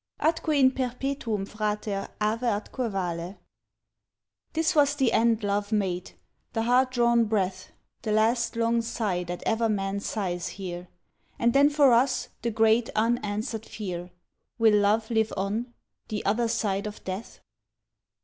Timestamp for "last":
8.11-8.55